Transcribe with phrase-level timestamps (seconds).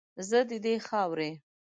[0.29, 1.31] زه ددې خاورې